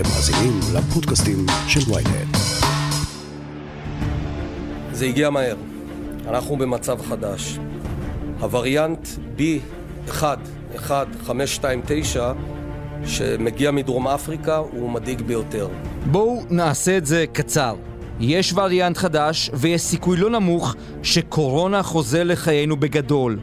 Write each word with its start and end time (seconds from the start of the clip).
אתם 0.00 0.08
מאזינים 0.08 0.60
לפודקאסטים 0.74 1.46
של 1.68 1.92
ויינט. 1.92 2.36
זה 4.92 5.04
הגיע 5.04 5.30
מהר. 5.30 5.56
אנחנו 6.28 6.56
במצב 6.56 7.02
חדש. 7.02 7.58
הווריאנט 8.40 9.08
B11529 9.38 12.18
שמגיע 13.06 13.70
מדרום 13.70 14.08
אפריקה 14.08 14.56
הוא 14.56 14.90
מדאיג 14.90 15.22
ביותר. 15.22 15.68
בואו 16.10 16.42
נעשה 16.50 16.96
את 16.96 17.06
זה 17.06 17.24
קצר. 17.32 17.74
יש 18.20 18.52
וריאנט 18.52 18.96
חדש 18.96 19.50
ויש 19.54 19.82
סיכוי 19.82 20.16
לא 20.16 20.30
נמוך 20.30 20.74
שקורונה 21.02 21.82
חוזר 21.82 22.24
לחיינו 22.24 22.76
בגדול. 22.76 23.38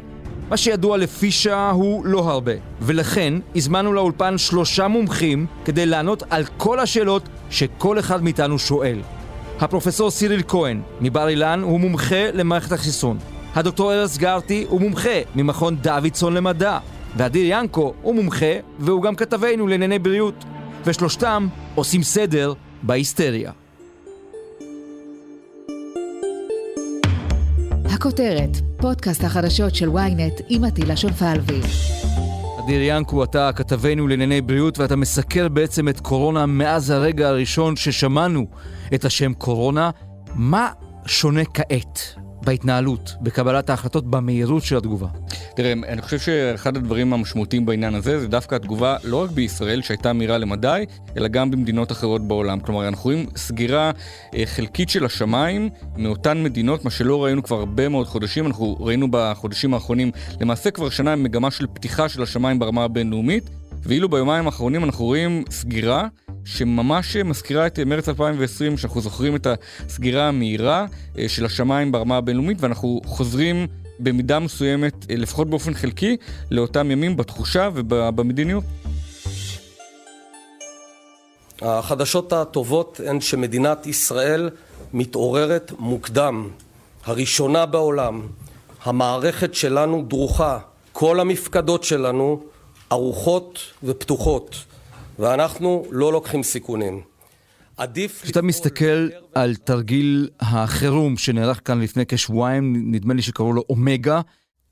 מה 0.49 0.57
שידוע 0.57 0.97
לפי 0.97 1.31
שעה 1.31 1.71
הוא 1.71 2.05
לא 2.05 2.19
הרבה, 2.19 2.51
ולכן 2.81 3.33
הזמנו 3.55 3.93
לאולפן 3.93 4.37
שלושה 4.37 4.87
מומחים 4.87 5.45
כדי 5.65 5.85
לענות 5.85 6.23
על 6.29 6.43
כל 6.57 6.79
השאלות 6.79 7.29
שכל 7.49 7.99
אחד 7.99 8.23
מאיתנו 8.23 8.59
שואל. 8.59 8.99
הפרופסור 9.59 10.11
סיריל 10.11 10.41
כהן 10.47 10.81
מבר 11.01 11.27
אילן 11.27 11.61
הוא 11.63 11.79
מומחה 11.79 12.31
למערכת 12.33 12.71
החיסון. 12.71 13.17
הדוקטור 13.55 13.93
ארז 13.93 14.17
גרטי 14.17 14.65
הוא 14.69 14.81
מומחה 14.81 15.19
ממכון 15.35 15.75
דוידסון 15.75 16.33
למדע. 16.33 16.79
ואדיר 17.17 17.45
ינקו 17.49 17.93
הוא 18.01 18.15
מומחה 18.15 18.53
והוא 18.79 19.01
גם 19.01 19.15
כתבנו 19.15 19.67
לענייני 19.67 19.99
בריאות. 19.99 20.45
ושלושתם 20.85 21.47
עושים 21.75 22.03
סדר 22.03 22.53
בהיסטריה. 22.83 23.51
הכותרת, 27.97 28.57
פודקאסט 28.77 29.23
החדשות 29.23 29.75
של 29.75 29.89
ynet 29.89 30.43
עם 30.49 30.63
עטילה 30.63 30.97
שומפלבי. 30.97 31.59
אדיר 32.59 32.81
ינקו, 32.81 33.23
אתה 33.23 33.49
כתבנו 33.55 34.07
לענייני 34.07 34.41
בריאות 34.41 34.79
ואתה 34.79 34.95
מסקר 34.95 35.47
בעצם 35.47 35.89
את 35.89 35.99
קורונה 35.99 36.45
מאז 36.45 36.89
הרגע 36.89 37.27
הראשון 37.27 37.75
ששמענו 37.75 38.45
את 38.93 39.05
השם 39.05 39.33
קורונה. 39.33 39.89
מה 40.35 40.69
שונה 41.05 41.45
כעת 41.45 42.15
בהתנהלות, 42.45 43.15
בקבלת 43.21 43.69
ההחלטות, 43.69 44.11
במהירות 44.11 44.63
של 44.63 44.77
התגובה? 44.77 45.07
תראה, 45.57 45.73
אני 45.87 46.01
חושב 46.01 46.19
שאחד 46.19 46.77
הדברים 46.77 47.13
המשמעותיים 47.13 47.65
בעניין 47.65 47.95
הזה 47.95 48.19
זה 48.19 48.27
דווקא 48.27 48.55
התגובה 48.55 48.97
לא 49.03 49.23
רק 49.23 49.29
בישראל 49.31 49.81
שהייתה 49.81 50.13
מהירה 50.13 50.37
למדי, 50.37 50.85
אלא 51.17 51.27
גם 51.27 51.51
במדינות 51.51 51.91
אחרות 51.91 52.27
בעולם. 52.27 52.59
כלומר, 52.59 52.87
אנחנו 52.87 53.03
רואים 53.03 53.25
סגירה 53.35 53.91
אה, 54.35 54.43
חלקית 54.45 54.89
של 54.89 55.05
השמיים 55.05 55.69
מאותן 55.97 56.43
מדינות, 56.43 56.85
מה 56.85 56.91
שלא 56.91 57.23
ראינו 57.23 57.43
כבר 57.43 57.55
הרבה 57.55 57.89
מאוד 57.89 58.07
חודשים. 58.07 58.45
אנחנו 58.45 58.77
ראינו 58.79 59.07
בחודשים 59.11 59.73
האחרונים, 59.73 60.11
למעשה 60.41 60.71
כבר 60.71 60.89
שנה 60.89 61.15
מגמה 61.15 61.51
של 61.51 61.67
פתיחה 61.73 62.09
של 62.09 62.23
השמיים 62.23 62.59
ברמה 62.59 62.83
הבינלאומית, 62.83 63.49
ואילו 63.83 64.09
ביומיים 64.09 64.45
האחרונים 64.45 64.83
אנחנו 64.83 65.05
רואים 65.05 65.43
סגירה. 65.49 66.07
שממש 66.45 67.15
מזכירה 67.17 67.67
את 67.67 67.79
מרץ 67.79 68.09
2020, 68.09 68.77
שאנחנו 68.77 69.01
זוכרים 69.01 69.35
את 69.35 69.47
הסגירה 69.87 70.27
המהירה 70.27 70.85
אה, 71.17 71.29
של 71.29 71.45
השמיים 71.45 71.91
ברמה 71.91 72.17
הבינלאומית, 72.17 72.57
ואנחנו 72.61 73.01
חוזרים 73.05 73.67
במידה 73.99 74.39
מסוימת, 74.39 74.93
אה, 75.09 75.15
לפחות 75.15 75.49
באופן 75.49 75.73
חלקי, 75.73 76.17
לאותם 76.51 76.91
ימים 76.91 77.17
בתחושה 77.17 77.69
ובמדיניות. 77.73 78.63
החדשות 81.61 82.33
הטובות 82.33 83.01
הן 83.05 83.21
שמדינת 83.21 83.87
ישראל 83.87 84.49
מתעוררת 84.93 85.71
מוקדם, 85.79 86.49
הראשונה 87.05 87.65
בעולם. 87.65 88.27
המערכת 88.83 89.55
שלנו 89.55 90.05
דרוכה, 90.07 90.59
כל 90.93 91.19
המפקדות 91.19 91.83
שלנו 91.83 92.43
ערוכות 92.89 93.59
ופתוחות, 93.83 94.55
ואנחנו 95.19 95.85
לא 95.91 96.11
לוקחים 96.11 96.43
סיכונים. 96.43 97.01
עדיף... 97.77 98.23
כשאתה 98.23 98.41
מסתכל 98.41 99.09
על 99.35 99.55
תרגיל 99.55 100.29
החירום 100.39 101.17
שנערך 101.17 101.61
כאן 101.65 101.81
לפני 101.81 102.05
כשבועיים, 102.05 102.91
נדמה 102.91 103.13
לי 103.13 103.21
שקראו 103.21 103.53
לו 103.53 103.63
אומגה, 103.69 104.21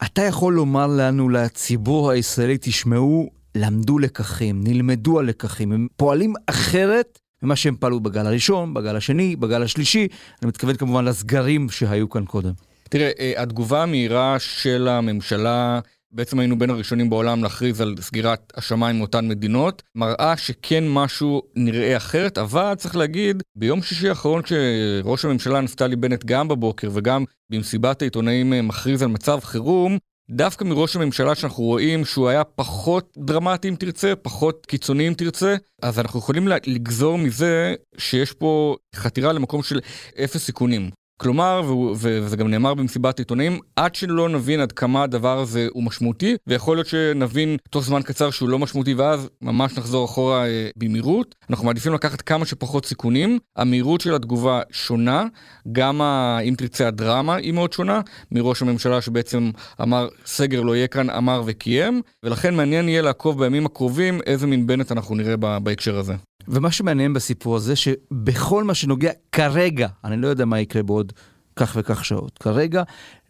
אתה 0.03 0.22
יכול 0.22 0.53
לומר 0.53 0.88
לנו, 0.88 1.29
לציבור 1.29 2.12
הישראלי, 2.12 2.57
תשמעו, 2.62 3.29
למדו 3.56 4.00
לקחים, 4.00 4.63
נלמדו 4.63 5.19
הלקחים, 5.19 5.72
הם 5.72 5.88
פועלים 5.96 6.34
אחרת 6.46 7.19
ממה 7.44 7.56
שהם 7.56 7.75
פעלו 7.79 8.00
בגל 8.00 8.28
הראשון, 8.28 8.74
בגל 8.74 8.96
השני, 8.96 9.35
בגל 9.35 9.63
השלישי, 9.63 10.08
אני 10.41 10.47
מתכוון 10.47 10.75
כמובן 10.75 11.06
לסגרים 11.06 11.69
שהיו 11.69 12.09
כאן 12.09 12.25
קודם. 12.25 12.53
תראה, 12.90 13.12
אה, 13.19 13.34
התגובה 13.38 13.84
המהירה 13.84 14.35
של 14.40 14.88
הממשלה 14.88 15.79
בעצם 16.16 16.40
היינו 16.40 16.59
בין 16.59 16.70
הראשונים 16.70 17.09
בעולם 17.09 17.44
להכריז 17.44 17.81
על 17.81 17.96
סגירת 18.00 18.53
השמיים 18.56 18.98
מאותן 18.98 19.28
מדינות, 19.28 19.84
מראה 19.96 20.38
שכן 20.38 20.84
משהו 20.88 21.42
נראה 21.56 21.98
אחרת, 21.98 22.38
אבל 22.38 22.74
צריך 22.78 22.96
להגיד, 22.96 23.44
ביום 23.56 23.81
שישי 23.81 24.09
האחרון 24.09 24.42
כשראש 24.42 25.26
הממשלה 25.26 25.62
נפתלי 25.62 25.96
בנט 25.96 26.24
גם 26.26 26.48
בבוקר 26.48 26.90
וגם 26.94 27.24
במסיבת 27.50 28.02
העיתונאים 28.02 28.53
אה, 28.53 28.62
מכריז 28.62 29.02
על 29.02 29.08
מצב 29.08 29.40
חירום, 29.44 29.98
דווקא 30.30 30.64
מראש 30.64 30.96
הממשלה 30.96 31.36
שאנחנו 31.36 31.64
רואים 31.64 32.06
שהוא 32.06 32.30
היה 32.30 32.44
פחות 32.44 33.18
דרמטי 33.18 33.70
אם 33.70 33.76
תרצה, 33.76 34.14
פחות 34.16 34.66
קיצוני 34.66 35.08
אם 35.08 35.14
תרצה, 35.14 35.56
אז 35.82 36.00
אנחנו 36.00 36.20
יכולים 36.20 36.47
לגזור 36.47 37.18
מזה 37.18 37.76
שיש 37.97 38.34
פה 38.34 38.76
חתירה 38.96 39.34
למקום 39.34 39.64
של 39.64 39.80
אפס 40.24 40.46
סיכונים. 40.46 40.90
כלומר, 41.18 41.62
וזה 41.96 42.38
גם 42.38 42.48
נאמר 42.48 42.74
במסיבת 42.74 43.20
עיתונאים, 43.20 43.59
עד 43.76 43.96
שלא 43.96 44.30
נבין 44.30 44.59
עד 44.59 44.72
כמה 44.72 45.03
הדבר 45.03 45.40
הזה 45.40 45.68
הוא 45.72 45.84
משמעותי, 45.84 46.36
ויכול 46.48 46.78
להיות 46.78 46.88
שנבין 46.88 47.58
תוך 47.70 47.84
זמן 47.84 48.02
קצר 48.02 48.31
שהוא 48.31 48.50
לא 48.50 48.59
משמעותי, 48.59 48.94
ואז 48.94 49.30
ממש 49.42 49.78
נחזור 49.78 50.06
אחורה 50.06 50.46
אה, 50.48 50.70
במהירות. 50.78 51.36
אנחנו 51.50 51.66
מעדיפים 51.66 51.94
לקחת 51.94 52.22
כמה 52.22 52.46
שפחות 52.46 52.86
סיכונים. 52.86 53.40
המהירות 53.56 54.02
של 54.02 54.16
התגובה 54.16 54.62
שונה, 54.72 55.26
גם, 55.72 56.02
ה, 56.02 56.40
אם 56.40 56.53
תרצה, 56.58 56.88
הדרמה 56.88 57.36
היא 57.36 57.53
מאוד 57.53 57.74
שונה, 57.74 58.02
מראש 58.32 58.62
הממשלה 58.62 59.02
שבעצם 59.02 59.52
אמר 59.82 60.08
סגר 60.26 60.62
לא 60.62 60.76
יהיה 60.76 60.88
כאן, 60.88 61.09
אמר 61.09 61.44
וקיים, 61.46 62.02
ולכן 62.24 62.56
מעניין 62.56 62.90
יהיה 62.90 63.02
לעקוב 63.02 63.40
בימים 63.40 63.66
הקרובים 63.66 64.20
איזה 64.26 64.47
מין 64.47 64.68
בנט 64.68 64.92
אנחנו 64.92 65.16
נראה 65.16 65.59
בהקשר 65.59 65.97
הזה. 65.97 66.14
ומה 66.47 66.72
שמעניין 66.72 67.13
בסיפור 67.13 67.56
הזה, 67.56 67.75
שבכל 67.75 68.63
מה 68.63 68.73
שנוגע 68.73 69.11
כרגע, 69.31 69.88
אני 70.03 70.17
לא 70.17 70.28
יודע 70.28 70.45
מה 70.45 70.59
יקרה 70.59 70.83
בעוד 70.83 71.13
כך 71.56 71.75
וכך 71.79 72.06
שעות, 72.06 72.38
כרגע 72.38 72.83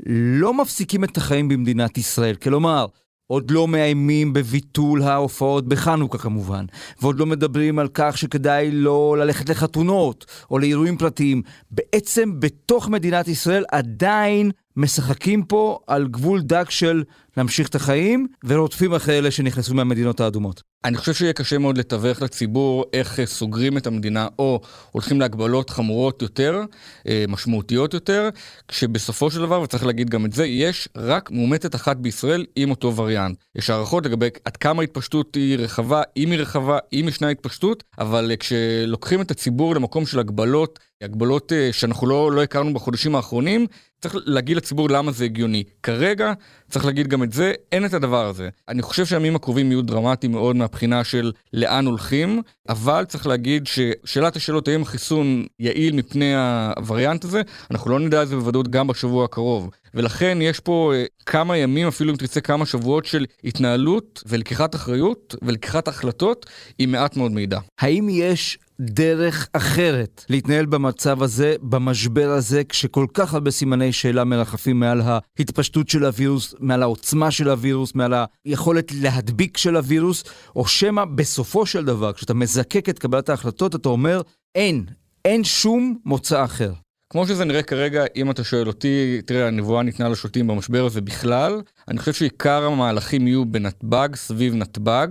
לא 0.06 0.54
מפסיקים 0.54 1.04
את 1.04 1.18
החיים 1.18 1.48
במדינת 1.48 1.98
ישראל. 1.98 2.36
כלומר, 2.36 2.86
עוד 3.28 3.52
לא 3.52 3.68
מאיימים 3.68 4.34
בביטול 4.34 5.02
ההופעות 5.02 5.68
בחנוכה 5.68 6.18
כמובן, 6.18 6.66
ועוד 7.02 7.20
לא 7.20 7.26
מדברים 7.26 7.80
על 7.80 7.88
כך 7.94 8.18
שכדאי 8.18 8.72
לא 8.72 9.16
ללכת 9.20 9.50
לחתונות 9.50 10.26
או 10.52 10.60
לאירועים 10.60 10.98
פרטיים. 10.98 11.42
בעצם 11.72 12.40
בתוך 12.40 12.90
מדינת 12.90 13.28
ישראל 13.28 13.64
עדיין 13.72 14.52
משחקים 14.78 15.44
פה 15.44 15.80
על 15.88 16.08
גבול 16.08 16.42
דק 16.42 16.70
של 16.70 17.04
להמשיך 17.38 17.68
את 17.68 17.76
החיים, 17.76 18.28
ורודפים 18.44 18.94
אחרי 18.94 19.18
אלה 19.18 19.32
שנכנסו 19.32 19.74
מהמדינות 19.74 20.20
האדומות. 20.20 20.64
אני 20.86 20.98
חושב 20.98 21.14
שיהיה 21.14 21.34
קשה 21.34 21.58
מאוד 21.58 21.78
לתווך 21.78 22.22
לציבור 22.22 22.86
איך 22.94 23.20
אה, 23.20 23.26
סוגרים 23.26 23.78
את 23.78 23.88
המדינה, 23.88 24.28
או 24.40 24.62
הולכים 24.92 25.20
להגבלות 25.20 25.70
חמורות 25.70 26.22
יותר, 26.22 26.62
אה, 27.08 27.26
משמעותיות 27.28 27.94
יותר, 27.94 28.30
כשבסופו 28.68 29.32
של 29.32 29.40
דבר, 29.40 29.62
וצריך 29.62 29.86
להגיד 29.86 30.10
גם 30.10 30.26
את 30.26 30.34
זה, 30.34 30.46
יש 30.46 30.90
רק 30.98 31.32
מאומתת 31.32 31.76
אחת 31.76 31.98
בישראל 31.98 32.46
עם 32.56 32.72
אותו 32.72 32.96
וריאנט. 32.96 33.38
יש 33.56 33.70
הערכות 33.70 34.06
לגבי 34.06 34.30
עד 34.46 34.58
כמה 34.58 34.82
ההתפשטות 34.82 35.36
היא 35.36 35.58
רחבה, 35.58 36.02
אם 36.18 36.32
היא 36.32 36.40
רחבה, 36.40 36.78
אם 36.94 37.06
ישנה 37.08 37.30
התפשטות, 37.30 37.84
אבל 38.00 38.32
אה, 38.32 38.38
כשלוקחים 38.38 39.22
את 39.22 39.32
הציבור 39.32 39.76
למקום 39.76 40.06
של 40.06 40.20
הגבלות, 40.20 40.80
הגבלות 41.02 41.52
שאנחנו 41.72 42.08
לא, 42.08 42.32
לא 42.32 42.44
הכרנו 42.44 42.74
בחודשים 42.74 43.16
האחרונים, 43.16 43.68
צריך 44.02 44.16
להגיד 44.26 44.58
לציבור 44.58 44.90
למה 44.90 45.12
זה 45.12 45.26
הגיוני. 45.26 45.64
כרגע, 45.84 46.34
צריך 46.70 46.86
להגיד 46.86 47.08
גם 47.08 47.24
את 47.26 47.34
זה, 47.34 47.54
אין 47.72 47.86
את 47.86 47.94
הדבר 47.94 48.26
הזה. 48.26 48.50
אני 48.70 48.82
חושב 48.82 49.06
שהימים 49.06 49.36
הקרובים 49.36 49.72
יהיו 49.72 49.82
דרמטיים 49.82 50.32
מאוד 50.32 50.56
מהבחינה 50.56 51.04
של 51.04 51.32
לאן 51.54 51.86
הולכים, 51.86 52.42
אבל 52.70 53.06
צריך 53.06 53.28
להגיד 53.28 53.68
ששאלת 53.68 54.36
השאלות 54.36 54.68
האם 54.68 54.82
החיסון 54.82 55.46
יעיל 55.60 55.96
מפני 55.96 56.34
הווריאנט 56.78 57.24
הזה, 57.24 57.42
אנחנו 57.72 57.92
לא 57.92 58.00
נדע 58.00 58.24
את 58.24 58.28
זה 58.28 58.36
בוודאות 58.36 58.68
גם 58.68 58.88
בשבוע 58.88 59.26
הקרוב. 59.26 59.70
ולכן 59.94 60.38
יש 60.42 60.60
פה 60.60 60.92
אה, 60.96 61.06
כמה 61.26 61.58
ימים, 61.58 61.88
אפילו 61.88 62.12
אם 62.12 62.18
תרצה 62.18 62.42
כמה 62.42 62.66
שבועות 62.66 63.06
של 63.06 63.26
התנהלות 63.44 64.24
ולקיחת 64.26 64.76
אחריות 64.76 65.36
ולקיחת 65.42 65.88
החלטות 65.88 66.46
עם 66.80 66.92
מעט 66.92 67.18
מאוד 67.18 67.32
מידע. 67.32 67.60
האם 67.80 68.08
יש 68.10 68.58
דרך 68.80 69.50
אחרת 69.54 70.26
להתנהל 70.30 70.66
במצב 70.66 71.24
הזה, 71.24 71.56
במשבר 71.62 72.30
הזה, 72.30 72.64
כשכל 72.64 73.06
כך 73.14 73.34
הרבה 73.34 73.52
סימני 73.52 73.94
שאלה 73.94 74.24
מרחפים 74.24 74.80
מעל 74.80 75.02
ההתפשטות 75.02 75.90
של 75.90 76.06
הווירוס, 76.06 76.56
מעל 76.60 76.84
העוצמה 76.84 77.32
של 77.32 77.50
הווירוס, 77.50 77.96
מעל 77.96 78.14
היכולת 78.46 78.92
להדביק 78.92 79.58
של 79.58 79.76
הווירוס, 79.76 80.24
או 80.56 80.68
שמא 80.68 81.06
בסופו 81.06 81.66
של 81.66 81.86
דבר, 81.86 82.14
כשאתה 82.14 82.34
מזקק 82.34 82.90
את 82.90 83.00
קבלת 83.00 83.30
ההחלטות, 83.30 83.76
אתה 83.76 83.90
אומר, 83.90 84.22
אין, 84.56 84.86
אין 85.26 85.44
שום 85.44 85.98
מוצא 86.06 86.44
אחר. 86.44 86.74
כמו 87.16 87.28
שזה 87.28 87.46
נראה 87.46 87.64
כרגע, 87.64 88.04
אם 88.16 88.32
אתה 88.32 88.44
שואל 88.44 88.68
אותי, 88.68 89.22
תראה, 89.26 89.48
הנבואה 89.48 89.84
ניתנה 89.84 90.10
לשוטים 90.10 90.48
במשבר 90.48 90.86
הזה 90.86 91.02
בכלל. 91.02 91.62
אני 91.88 92.00
חושב 92.00 92.14
שעיקר 92.14 92.64
המהלכים 92.64 93.28
יהיו 93.28 93.46
בנתב"ג, 93.46 94.16
סביב 94.16 94.56
נתב"ג, 94.56 95.08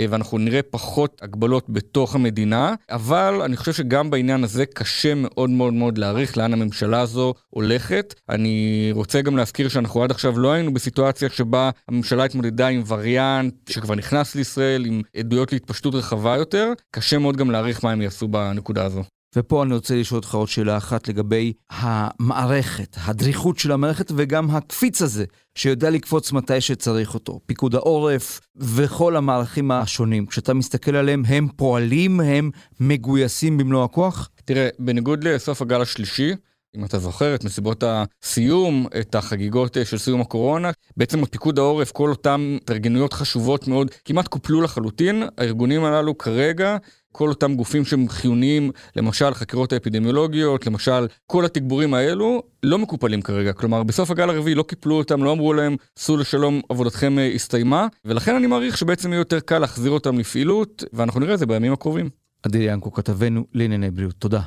אה, 0.00 0.06
ואנחנו 0.10 0.38
נראה 0.38 0.62
פחות 0.62 1.20
הגבלות 1.22 1.64
בתוך 1.68 2.14
המדינה, 2.14 2.74
אבל 2.90 3.42
אני 3.44 3.56
חושב 3.56 3.72
שגם 3.72 4.10
בעניין 4.10 4.44
הזה 4.44 4.66
קשה 4.66 5.14
מאוד 5.14 5.50
מאוד 5.50 5.72
מאוד 5.72 5.98
להעריך 5.98 6.38
לאן 6.38 6.52
הממשלה 6.52 7.00
הזו 7.00 7.34
הולכת. 7.50 8.14
אני 8.28 8.88
רוצה 8.92 9.22
גם 9.22 9.36
להזכיר 9.36 9.68
שאנחנו 9.68 10.02
עד 10.04 10.10
עכשיו 10.10 10.38
לא 10.38 10.52
היינו 10.52 10.74
בסיטואציה 10.74 11.28
שבה 11.28 11.70
הממשלה 11.88 12.24
התמודדה 12.24 12.68
עם 12.68 12.82
וריאנט 12.86 13.54
שכבר 13.70 13.94
נכנס 13.94 14.34
לישראל, 14.34 14.84
עם 14.84 15.02
עדויות 15.16 15.52
להתפשטות 15.52 15.94
רחבה 15.94 16.36
יותר. 16.36 16.72
קשה 16.90 17.18
מאוד 17.18 17.36
גם 17.36 17.50
להעריך 17.50 17.84
מה 17.84 17.92
הם 17.92 18.02
יעשו 18.02 18.28
בנקודה 18.28 18.84
הזו. 18.84 19.02
ופה 19.36 19.62
אני 19.62 19.74
רוצה 19.74 19.94
לשאול 19.94 20.18
אותך 20.18 20.34
עוד 20.34 20.48
שאלה 20.48 20.76
אחת 20.76 21.08
לגבי 21.08 21.52
המערכת, 21.70 22.96
הדריכות 23.04 23.58
של 23.58 23.72
המערכת 23.72 24.12
וגם 24.16 24.50
הקפיץ 24.50 25.02
הזה, 25.02 25.24
שיודע 25.54 25.90
לקפוץ 25.90 26.32
מתי 26.32 26.60
שצריך 26.60 27.14
אותו. 27.14 27.40
פיקוד 27.46 27.74
העורף 27.74 28.40
וכל 28.56 29.16
המערכים 29.16 29.70
השונים. 29.70 30.26
כשאתה 30.26 30.54
מסתכל 30.54 30.96
עליהם, 30.96 31.22
הם 31.26 31.48
פועלים, 31.56 32.20
הם 32.20 32.50
מגויסים 32.80 33.58
במלוא 33.58 33.84
הכוח? 33.84 34.30
תראה, 34.44 34.68
בניגוד 34.78 35.24
לסוף 35.24 35.62
הגל 35.62 35.80
השלישי, 35.80 36.32
אם 36.76 36.84
אתה 36.84 36.98
זוכר 36.98 37.34
את 37.34 37.44
מסיבות 37.44 37.84
הסיום, 37.86 38.86
את 39.00 39.14
החגיגות 39.14 39.76
של 39.84 39.98
סיום 39.98 40.20
הקורונה, 40.20 40.70
בעצם 40.96 41.24
פיקוד 41.24 41.58
העורף, 41.58 41.92
כל 41.92 42.10
אותן 42.10 42.56
התארגנויות 42.62 43.12
חשובות 43.12 43.68
מאוד, 43.68 43.90
כמעט 44.04 44.28
קופלו 44.28 44.60
לחלוטין. 44.60 45.22
הארגונים 45.38 45.84
הללו 45.84 46.18
כרגע 46.18 46.76
כל 47.12 47.28
אותם 47.28 47.54
גופים 47.54 47.84
שהם 47.84 48.08
חיוניים, 48.08 48.70
למשל 48.96 49.34
חקירות 49.34 49.72
האפידמיולוגיות, 49.72 50.66
למשל 50.66 51.06
כל 51.26 51.44
התגבורים 51.44 51.94
האלו, 51.94 52.42
לא 52.62 52.78
מקופלים 52.78 53.22
כרגע. 53.22 53.52
כלומר, 53.52 53.82
בסוף 53.82 54.10
הגל 54.10 54.30
הרביעי 54.30 54.54
לא 54.54 54.62
קיפלו 54.62 54.94
אותם, 54.94 55.24
לא 55.24 55.32
אמרו 55.32 55.52
להם, 55.52 55.76
סעו 55.98 56.16
לשלום, 56.16 56.60
עבודתכם 56.68 57.18
אה, 57.18 57.30
הסתיימה, 57.34 57.86
ולכן 58.04 58.34
אני 58.34 58.46
מעריך 58.46 58.78
שבעצם 58.78 59.12
יהיה 59.12 59.20
יותר 59.20 59.40
קל 59.40 59.58
להחזיר 59.58 59.90
אותם 59.90 60.18
לפעילות, 60.18 60.84
ואנחנו 60.92 61.20
נראה 61.20 61.34
את 61.34 61.38
זה 61.38 61.46
בימים 61.46 61.72
הקרובים. 61.72 62.10
אדיר 62.46 62.62
ינקו, 62.62 62.92
כתבנו 62.92 63.44
לענייני 63.54 63.90
בריאות. 63.90 64.14
תודה. 64.18 64.40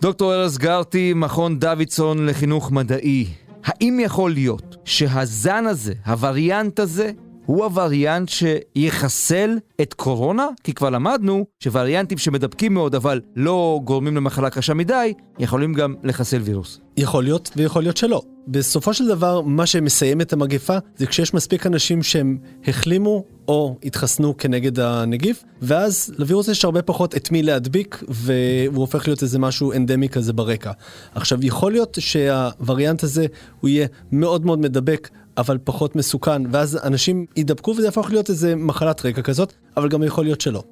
דוקטור 0.00 0.34
ארז 0.34 0.58
גרטי, 0.58 1.12
מכון 1.14 1.58
דוידסון 1.58 2.26
לחינוך 2.26 2.72
מדעי. 2.72 3.26
האם 3.64 4.00
יכול 4.02 4.32
להיות 4.32 4.71
שהזן 4.84 5.66
הזה, 5.66 5.92
הווריאנט 6.06 6.78
הזה, 6.80 7.12
הוא 7.46 7.64
הווריאנט 7.64 8.28
שיחסל 8.28 9.58
את 9.80 9.94
קורונה? 9.94 10.46
כי 10.64 10.74
כבר 10.74 10.90
למדנו 10.90 11.46
שווריאנטים 11.60 12.18
שמדבקים 12.18 12.74
מאוד 12.74 12.94
אבל 12.94 13.20
לא 13.36 13.80
גורמים 13.84 14.16
למחלה 14.16 14.50
קשה 14.50 14.74
מדי, 14.74 15.12
יכולים 15.38 15.74
גם 15.74 15.94
לחסל 16.02 16.38
וירוס. 16.38 16.80
יכול 16.96 17.24
להיות 17.24 17.50
ויכול 17.56 17.82
להיות 17.82 17.96
שלא. 17.96 18.22
בסופו 18.48 18.94
של 18.94 19.08
דבר, 19.08 19.40
מה 19.40 19.66
שמסיים 19.66 20.20
את 20.20 20.32
המגפה 20.32 20.78
זה 20.96 21.06
כשיש 21.06 21.34
מספיק 21.34 21.66
אנשים 21.66 22.02
שהם 22.02 22.38
החלימו 22.66 23.24
או 23.48 23.76
התחסנו 23.84 24.36
כנגד 24.36 24.80
הנגיף, 24.80 25.44
ואז 25.62 26.12
לווירוס 26.18 26.48
יש 26.48 26.64
הרבה 26.64 26.82
פחות 26.82 27.16
את 27.16 27.30
מי 27.30 27.42
להדביק, 27.42 28.04
והוא 28.08 28.80
הופך 28.80 29.08
להיות 29.08 29.22
איזה 29.22 29.38
משהו 29.38 29.72
אנדמי 29.72 30.08
כזה 30.08 30.32
ברקע. 30.32 30.72
עכשיו, 31.14 31.38
יכול 31.42 31.72
להיות 31.72 31.98
שהווריאנט 32.00 33.02
הזה 33.02 33.26
הוא 33.60 33.68
יהיה 33.68 33.86
מאוד 34.12 34.46
מאוד 34.46 34.58
מדבק, 34.58 35.08
אבל 35.38 35.58
פחות 35.64 35.96
מסוכן, 35.96 36.42
ואז 36.50 36.78
אנשים 36.84 37.26
יידבקו 37.36 37.70
וזה 37.70 37.84
יהפוך 37.84 38.10
להיות 38.10 38.30
איזה 38.30 38.56
מחלת 38.56 39.06
רקע 39.06 39.22
כזאת, 39.22 39.52
אבל 39.76 39.88
גם 39.88 40.02
יכול 40.02 40.24
להיות 40.24 40.40
שלא. 40.40 40.62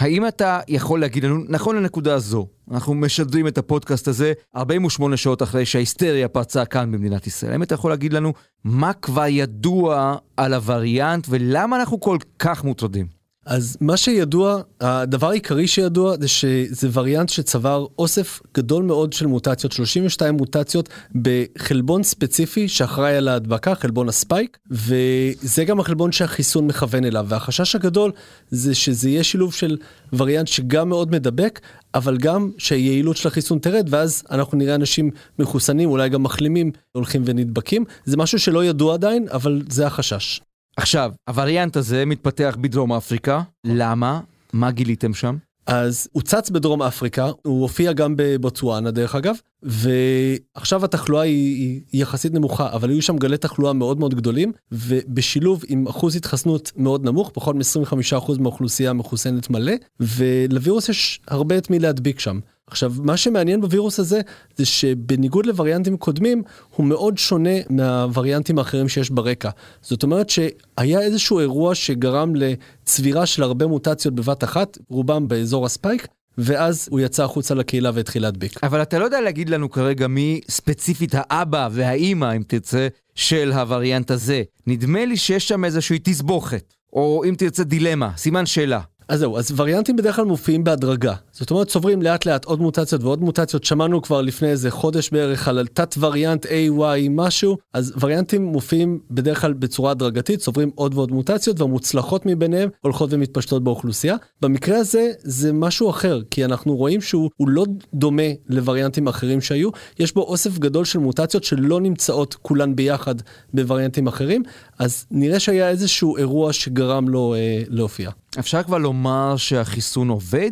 האם 0.00 0.26
אתה 0.26 0.60
יכול 0.68 1.00
להגיד 1.00 1.24
לנו, 1.24 1.38
נכון 1.48 1.76
לנקודה 1.76 2.14
הזו, 2.14 2.46
אנחנו 2.70 2.94
משדרים 2.94 3.46
את 3.46 3.58
הפודקאסט 3.58 4.08
הזה 4.08 4.32
48 4.56 5.16
שעות 5.16 5.42
אחרי 5.42 5.66
שההיסטריה 5.66 6.28
פרצה 6.28 6.64
כאן 6.64 6.92
במדינת 6.92 7.26
ישראל, 7.26 7.52
האם 7.52 7.62
אתה 7.62 7.74
יכול 7.74 7.90
להגיד 7.90 8.12
לנו 8.12 8.32
מה 8.64 8.92
כבר 8.92 9.26
ידוע 9.26 10.16
על 10.36 10.54
הווריאנט 10.54 11.26
ולמה 11.30 11.76
אנחנו 11.76 12.00
כל 12.00 12.18
כך 12.38 12.64
מוטרדים? 12.64 13.19
אז 13.46 13.76
מה 13.80 13.96
שידוע, 13.96 14.60
הדבר 14.80 15.28
העיקרי 15.28 15.66
שידוע 15.68 16.16
זה 16.20 16.28
שזה 16.28 16.88
וריאנט 16.92 17.28
שצבר 17.28 17.86
אוסף 17.98 18.40
גדול 18.54 18.84
מאוד 18.84 19.12
של 19.12 19.26
מוטציות, 19.26 19.72
32 19.72 20.34
מוטציות 20.34 20.88
בחלבון 21.22 22.02
ספציפי 22.02 22.68
שאחראי 22.68 23.16
על 23.16 23.28
ההדבקה, 23.28 23.74
חלבון 23.74 24.08
הספייק, 24.08 24.58
וזה 24.70 25.64
גם 25.66 25.80
החלבון 25.80 26.12
שהחיסון 26.12 26.66
מכוון 26.66 27.04
אליו. 27.04 27.26
והחשש 27.28 27.74
הגדול 27.74 28.12
זה 28.50 28.74
שזה 28.74 29.08
יהיה 29.08 29.24
שילוב 29.24 29.54
של 29.54 29.76
וריאנט 30.12 30.48
שגם 30.48 30.88
מאוד 30.88 31.10
מדבק, 31.10 31.60
אבל 31.94 32.16
גם 32.16 32.50
שהיעילות 32.58 33.16
של 33.16 33.28
החיסון 33.28 33.58
תרד, 33.58 33.86
ואז 33.90 34.22
אנחנו 34.30 34.58
נראה 34.58 34.74
אנשים 34.74 35.10
מחוסנים, 35.38 35.90
אולי 35.90 36.08
גם 36.08 36.22
מחלימים, 36.22 36.70
הולכים 36.92 37.22
ונדבקים. 37.24 37.84
זה 38.04 38.16
משהו 38.16 38.38
שלא 38.38 38.64
ידוע 38.64 38.94
עדיין, 38.94 39.26
אבל 39.32 39.62
זה 39.68 39.86
החשש. 39.86 40.40
עכשיו, 40.80 41.12
הווריאנט 41.28 41.76
הזה 41.76 42.06
מתפתח 42.06 42.56
בדרום 42.60 42.92
אפריקה, 42.92 43.42
למה? 43.64 44.20
מה 44.52 44.70
גיליתם 44.70 45.14
שם? 45.14 45.36
אז 45.66 46.08
הוא 46.12 46.22
צץ 46.22 46.50
בדרום 46.50 46.82
אפריקה, 46.82 47.30
הוא 47.46 47.62
הופיע 47.62 47.92
גם 47.92 48.14
בבוצואנה 48.16 48.90
דרך 48.90 49.14
אגב, 49.14 49.36
ועכשיו 49.62 50.84
התחלואה 50.84 51.22
היא, 51.22 51.80
היא 51.92 52.02
יחסית 52.02 52.34
נמוכה, 52.34 52.72
אבל 52.72 52.90
היו 52.90 53.02
שם 53.02 53.16
גלי 53.16 53.36
תחלואה 53.36 53.72
מאוד 53.72 53.98
מאוד 53.98 54.14
גדולים, 54.14 54.52
ובשילוב 54.72 55.62
עם 55.68 55.86
אחוז 55.86 56.16
התחסנות 56.16 56.72
מאוד 56.76 57.04
נמוך, 57.04 57.30
פחות 57.34 57.56
מ-25% 57.56 58.40
מהאוכלוסייה 58.40 58.92
מחוסנת 58.92 59.50
מלא, 59.50 59.72
ולווירוס 60.00 60.88
יש 60.88 61.20
הרבה 61.28 61.58
את 61.58 61.70
מי 61.70 61.78
להדביק 61.78 62.20
שם. 62.20 62.40
עכשיו, 62.70 62.92
מה 62.98 63.16
שמעניין 63.16 63.60
בווירוס 63.60 64.00
הזה, 64.00 64.20
זה 64.56 64.66
שבניגוד 64.66 65.46
לווריאנטים 65.46 65.96
קודמים, 65.96 66.42
הוא 66.76 66.86
מאוד 66.86 67.18
שונה 67.18 67.50
מהווריאנטים 67.70 68.58
האחרים 68.58 68.88
שיש 68.88 69.10
ברקע. 69.10 69.50
זאת 69.82 70.02
אומרת 70.02 70.30
שהיה 70.30 71.00
איזשהו 71.00 71.40
אירוע 71.40 71.74
שגרם 71.74 72.32
לצבירה 72.34 73.26
של 73.26 73.42
הרבה 73.42 73.66
מוטציות 73.66 74.14
בבת 74.14 74.44
אחת, 74.44 74.78
רובם 74.88 75.28
באזור 75.28 75.66
הספייק, 75.66 76.06
ואז 76.38 76.88
הוא 76.90 77.00
יצא 77.00 77.24
החוצה 77.24 77.54
לקהילה 77.54 77.90
והתחיל 77.94 78.22
להדביק. 78.22 78.64
אבל 78.64 78.82
אתה 78.82 78.98
לא 78.98 79.04
יודע 79.04 79.20
להגיד 79.20 79.48
לנו 79.48 79.70
כרגע 79.70 80.06
מי 80.06 80.40
ספציפית 80.48 81.14
האבא 81.14 81.68
והאימא, 81.72 82.36
אם 82.36 82.42
תרצה, 82.46 82.88
של 83.14 83.52
הווריאנט 83.52 84.10
הזה. 84.10 84.42
נדמה 84.66 85.04
לי 85.04 85.16
שיש 85.16 85.48
שם 85.48 85.64
איזושהי 85.64 85.98
תסבוכת, 86.02 86.74
או 86.92 87.24
אם 87.28 87.34
תרצה 87.38 87.64
דילמה, 87.64 88.10
סימן 88.16 88.46
שאלה. 88.46 88.80
אז 89.10 89.18
זהו, 89.18 89.38
אז 89.38 89.52
וריאנטים 89.56 89.96
בדרך 89.96 90.16
כלל 90.16 90.24
מופיעים 90.24 90.64
בהדרגה. 90.64 91.14
זאת 91.32 91.50
אומרת, 91.50 91.68
צוברים 91.68 92.02
לאט 92.02 92.26
לאט 92.26 92.44
עוד 92.44 92.60
מוטציות 92.60 93.02
ועוד 93.02 93.20
מוטציות. 93.20 93.64
שמענו 93.64 94.02
כבר 94.02 94.20
לפני 94.20 94.48
איזה 94.48 94.70
חודש 94.70 95.10
בערך 95.10 95.48
על 95.48 95.66
תת 95.66 95.94
וריאנט 95.98 96.46
AY 96.46 97.08
משהו, 97.10 97.56
אז 97.74 97.92
וריאנטים 98.00 98.44
מופיעים 98.44 99.00
בדרך 99.10 99.40
כלל 99.40 99.52
בצורה 99.52 99.90
הדרגתית, 99.90 100.40
צוברים 100.40 100.70
עוד 100.74 100.94
ועוד 100.94 101.12
מוטציות, 101.12 101.60
והמוצלחות 101.60 102.26
מביניהם 102.26 102.68
הולכות 102.80 103.12
ומתפשטות 103.12 103.64
באוכלוסייה. 103.64 104.16
במקרה 104.42 104.78
הזה 104.78 105.10
זה 105.18 105.52
משהו 105.52 105.90
אחר, 105.90 106.20
כי 106.30 106.44
אנחנו 106.44 106.76
רואים 106.76 107.00
שהוא 107.00 107.30
לא 107.46 107.64
דומה 107.94 108.22
לווריאנטים 108.48 109.06
אחרים 109.06 109.40
שהיו, 109.40 109.70
יש 109.98 110.14
בו 110.14 110.22
אוסף 110.22 110.58
גדול 110.58 110.84
של 110.84 110.98
מוטציות 110.98 111.44
שלא 111.44 111.80
נמצאות 111.80 112.36
כולן 112.42 112.76
ביחד 112.76 113.14
בווריאנטים 113.54 114.06
אחרים, 114.06 114.42
אז 114.80 115.06
נראה 115.10 115.40
שהיה 115.40 115.68
איזשהו 115.68 116.16
אירוע 116.16 116.52
שגרם 116.52 117.08
לו 117.08 117.34
אה, 117.34 117.62
להופיע. 117.68 118.10
אפשר 118.38 118.62
כבר 118.62 118.78
לומר 118.78 119.36
שהחיסון 119.36 120.08
עובד, 120.08 120.50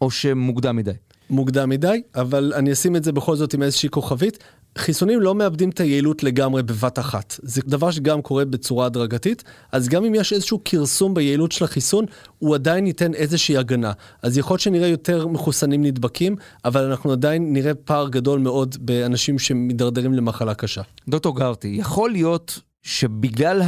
או 0.00 0.10
שמוקדם 0.10 0.76
מדי? 0.76 0.90
מוקדם 1.30 1.68
מדי, 1.68 2.02
אבל 2.14 2.52
אני 2.56 2.72
אשים 2.72 2.96
את 2.96 3.04
זה 3.04 3.12
בכל 3.12 3.36
זאת 3.36 3.54
עם 3.54 3.62
איזושהי 3.62 3.88
כוכבית. 3.88 4.38
חיסונים 4.78 5.20
לא 5.20 5.34
מאבדים 5.34 5.70
את 5.70 5.80
היעילות 5.80 6.22
לגמרי 6.22 6.62
בבת 6.62 6.98
אחת. 6.98 7.40
זה 7.42 7.60
דבר 7.66 7.90
שגם 7.90 8.22
קורה 8.22 8.44
בצורה 8.44 8.86
הדרגתית, 8.86 9.44
אז 9.72 9.88
גם 9.88 10.04
אם 10.04 10.14
יש 10.14 10.32
איזשהו 10.32 10.60
כרסום 10.64 11.14
ביעילות 11.14 11.52
של 11.52 11.64
החיסון, 11.64 12.04
הוא 12.38 12.54
עדיין 12.54 12.86
ייתן 12.86 13.14
איזושהי 13.14 13.56
הגנה. 13.56 13.92
אז 14.22 14.38
יכול 14.38 14.54
להיות 14.54 14.60
שנראה 14.60 14.88
יותר 14.88 15.26
מחוסנים 15.26 15.82
נדבקים, 15.82 16.36
אבל 16.64 16.84
אנחנו 16.84 17.12
עדיין 17.12 17.52
נראה 17.52 17.74
פער 17.74 18.08
גדול 18.08 18.40
מאוד 18.40 18.76
באנשים 18.80 19.38
שמתדרדרים 19.38 20.12
למחלה 20.12 20.54
קשה. 20.54 20.82
דוקטור 21.08 21.36
גרטי, 21.36 21.68
יכול 21.68 22.10
להיות 22.10 22.60
שבגלל 22.82 23.62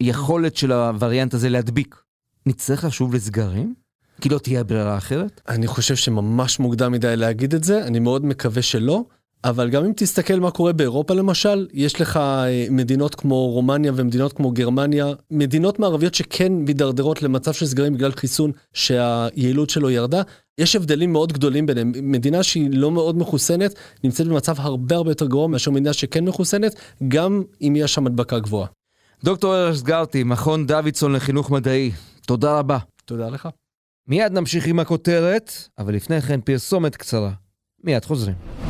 היכולת 0.00 0.56
של 0.56 0.72
הווריאנט 0.72 1.34
הזה 1.34 1.48
להדביק, 1.48 2.02
נצטרך 2.46 2.84
לשוב 2.84 3.14
לסגרים? 3.14 3.74
כי 4.20 4.28
לא 4.28 4.38
תהיה 4.38 4.64
ברירה 4.64 4.98
אחרת? 4.98 5.40
אני 5.48 5.66
חושב 5.66 5.96
שממש 5.96 6.58
מוקדם 6.58 6.92
מדי 6.92 7.16
להגיד 7.16 7.54
את 7.54 7.64
זה, 7.64 7.86
אני 7.86 7.98
מאוד 7.98 8.24
מקווה 8.24 8.62
שלא. 8.62 9.04
אבל 9.44 9.70
גם 9.70 9.84
אם 9.84 9.92
תסתכל 9.96 10.40
מה 10.40 10.50
קורה 10.50 10.72
באירופה 10.72 11.14
למשל, 11.14 11.66
יש 11.72 12.00
לך 12.00 12.16
אה, 12.16 12.66
מדינות 12.70 13.14
כמו 13.14 13.50
רומניה 13.50 13.92
ומדינות 13.96 14.32
כמו 14.32 14.50
גרמניה, 14.50 15.06
מדינות 15.30 15.78
מערביות 15.78 16.14
שכן 16.14 16.52
מידרדרות 16.52 17.22
למצב 17.22 17.52
של 17.52 17.66
סגרים 17.66 17.94
בגלל 17.94 18.12
חיסון 18.12 18.52
שהיעילות 18.72 19.70
שלו 19.70 19.90
ירדה. 19.90 20.22
יש 20.58 20.76
הבדלים 20.76 21.12
מאוד 21.12 21.32
גדולים 21.32 21.66
ביניהם. 21.66 21.92
מדינה 22.02 22.42
שהיא 22.42 22.70
לא 22.72 22.90
מאוד 22.90 23.16
מחוסנת 23.18 23.74
נמצאת 24.04 24.26
במצב 24.26 24.54
הרבה 24.58 24.96
הרבה 24.96 25.10
יותר 25.10 25.26
גרוע 25.26 25.48
מאשר 25.48 25.70
מדינה 25.70 25.92
שכן 25.92 26.24
מחוסנת, 26.24 26.74
גם 27.08 27.42
אם 27.62 27.74
יש 27.76 27.94
שם 27.94 28.06
הדבקה 28.06 28.38
גבוהה. 28.38 28.68
דוקטור 29.24 29.56
ארז 29.56 29.82
גרטי, 29.82 30.24
מכון 30.24 30.66
דוידסון 30.66 31.12
לחינוך 31.12 31.50
מדעי, 31.50 31.90
תודה 32.26 32.58
רבה. 32.58 32.78
תודה 33.04 33.28
לך. 33.28 33.48
מיד 34.08 34.32
נמשיך 34.32 34.66
עם 34.66 34.78
הכותרת, 34.78 35.52
אבל 35.78 35.94
לפני 35.94 36.20
כן 36.20 36.40
פרסומת 36.40 36.96
קצרה. 36.96 37.32
מיד 37.84 38.04
חוזרים. 38.04 38.69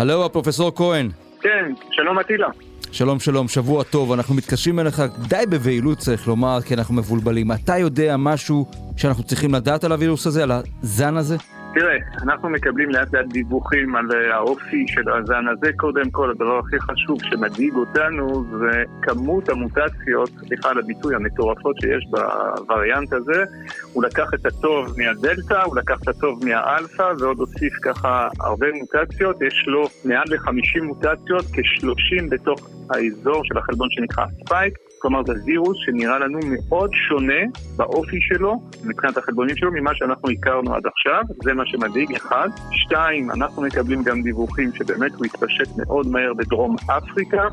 הלו, 0.00 0.24
הפרופסור 0.24 0.72
כהן. 0.76 1.10
כן, 1.40 1.72
שלום 1.90 2.18
אטילה. 2.18 2.48
שלום 2.92 3.20
שלום, 3.20 3.48
שבוע 3.48 3.84
טוב. 3.84 4.12
אנחנו 4.12 4.34
מתקשרים 4.34 4.80
אליך 4.80 5.02
די 5.28 5.44
בבהילות 5.48 5.98
צריך 5.98 6.28
לומר, 6.28 6.58
כי 6.60 6.74
אנחנו 6.74 6.94
מבולבלים. 6.94 7.52
אתה 7.52 7.78
יודע 7.78 8.16
משהו 8.16 8.66
שאנחנו 8.96 9.22
צריכים 9.22 9.54
לדעת 9.54 9.84
על 9.84 9.92
הווירוס 9.92 10.26
הזה, 10.26 10.42
על 10.42 10.52
הזן 10.82 11.16
הזה? 11.16 11.36
תראה, 11.74 11.96
אנחנו 12.22 12.50
מקבלים 12.50 12.90
לאט 12.90 13.14
לאט 13.14 13.26
דיווחים 13.26 13.96
על 13.96 14.04
אה, 14.14 14.34
האופי 14.34 14.84
של 14.88 15.10
הזן 15.10 15.44
הזה. 15.48 15.72
קודם 15.76 16.10
כל, 16.10 16.30
הדבר 16.30 16.58
הכי 16.58 16.80
חשוב 16.80 17.18
שמדאיג 17.22 17.74
אותנו 17.74 18.44
זה 18.58 18.82
כמות 19.02 19.48
המוטציות, 19.48 20.30
סליחה 20.46 20.70
על 20.70 20.78
הביטוי, 20.78 21.14
המטורפות 21.14 21.76
שיש 21.80 22.06
בווריאנט 22.10 23.12
הזה. 23.12 23.44
הוא 23.92 24.04
לקח 24.04 24.34
את 24.34 24.46
הטוב 24.46 24.94
מהדלתא, 24.98 25.62
הוא 25.64 25.76
לקח 25.76 25.98
את 26.02 26.08
הטוב 26.08 26.44
מהאלפא, 26.44 27.12
ועוד 27.18 27.38
הוסיף 27.38 27.72
ככה 27.82 28.28
הרבה 28.40 28.66
מוטציות. 28.74 29.42
יש 29.42 29.64
לו 29.66 29.88
מעל 30.04 30.24
ל-50 30.26 30.82
מוטציות, 30.82 31.44
כ-30 31.44 32.30
בתוך 32.30 32.70
האזור 32.90 33.44
של 33.44 33.58
החלבון 33.58 33.88
שנקרא 33.90 34.24
ספייק. 34.44 34.89
כלומר 35.00 35.24
זה 35.26 35.32
וירוס 35.44 35.76
שנראה 35.80 36.18
לנו 36.18 36.38
מאוד 36.46 36.90
שונה 37.08 37.42
באופי 37.76 38.20
שלו, 38.20 38.60
מבחינת 38.84 39.16
החלבונים 39.16 39.56
שלו, 39.56 39.72
ממה 39.72 39.90
שאנחנו 39.94 40.30
הכרנו 40.30 40.74
עד 40.74 40.86
עכשיו, 40.86 41.22
זה 41.44 41.54
מה 41.54 41.66
שמדאיג, 41.66 42.14
אחד. 42.14 42.48
שתיים, 42.70 43.30
אנחנו 43.30 43.62
מקבלים 43.62 44.02
גם 44.02 44.22
דיווחים 44.22 44.70
שבאמת 44.74 45.12
הוא 45.12 45.26
התפשט 45.26 45.68
מאוד 45.76 46.06
מהר 46.06 46.34
בדרום 46.34 46.76
אפריקה. 46.96 47.48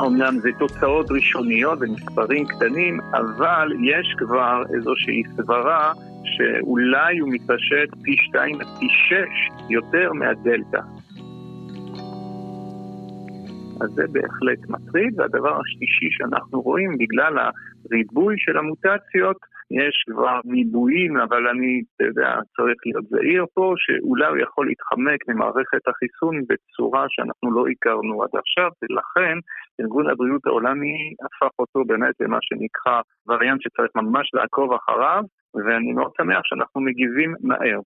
אמנם 0.00 0.38
זה 0.40 0.48
תוצאות 0.58 1.06
ראשוניות 1.10 1.78
ומספרים 1.80 2.46
קטנים, 2.46 3.00
אבל 3.12 3.72
יש 3.82 4.14
כבר 4.18 4.62
איזושהי 4.74 5.22
סברה 5.36 5.92
שאולי 6.24 7.18
הוא 7.18 7.28
מתפשט 7.32 8.02
פי 8.02 8.16
שתיים 8.16 8.58
פי 8.58 8.86
שש 8.88 9.64
יותר 9.70 10.12
מהדלתא. 10.12 10.80
אז 13.80 13.90
זה 13.90 14.04
בהחלט 14.12 14.58
מטריד, 14.68 15.20
והדבר 15.20 15.60
השלישי 15.60 16.08
שאנחנו 16.10 16.60
רואים, 16.60 16.98
בגלל 16.98 17.34
הריבוי 17.38 18.34
של 18.38 18.56
המוטציות, 18.58 19.36
יש 19.70 20.04
כבר 20.10 20.40
ניבויים, 20.44 21.16
אבל 21.16 21.48
אני, 21.48 21.82
אתה 21.96 22.04
יודע, 22.04 22.30
צריך 22.56 22.78
להיות 22.86 23.04
זהיר 23.10 23.44
פה, 23.54 23.74
שאולי 23.76 24.26
הוא 24.26 24.38
יכול 24.38 24.66
להתחמק 24.66 25.28
ממערכת 25.28 25.82
החיסון 25.88 26.34
בצורה 26.48 27.04
שאנחנו 27.08 27.52
לא 27.52 27.64
הכרנו 27.72 28.22
עד 28.22 28.34
עכשיו, 28.42 28.70
ולכן 28.82 29.36
ארגון 29.80 30.10
הבריאות 30.10 30.46
העולמי 30.46 31.14
הפך 31.24 31.52
אותו 31.58 31.84
באמת 31.86 32.14
למה 32.20 32.38
שנקרא 32.40 33.00
וריאנט 33.28 33.60
שצריך 33.62 33.90
ממש 33.94 34.30
לעקוב 34.34 34.72
אחריו, 34.72 35.22
ואני 35.54 35.92
מאוד 35.92 36.12
שמח 36.16 36.40
שאנחנו 36.44 36.80
מגיבים 36.80 37.34
מהר. 37.40 37.80